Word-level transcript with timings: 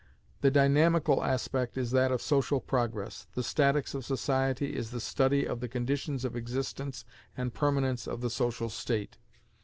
The 0.39 0.49
dynamical 0.49 1.23
aspect 1.23 1.77
is 1.77 1.91
that 1.91 2.11
of 2.11 2.23
social 2.23 2.59
progress. 2.59 3.27
The 3.35 3.43
statics 3.43 3.93
of 3.93 4.03
society 4.03 4.75
is 4.75 4.89
the 4.89 4.99
study 4.99 5.45
of 5.47 5.59
the 5.59 5.69
conditions 5.69 6.25
of 6.25 6.35
existence 6.35 7.05
and 7.37 7.53
permanence 7.53 8.07
of 8.07 8.21
the 8.21 8.31
social 8.31 8.69
state. 8.71 9.19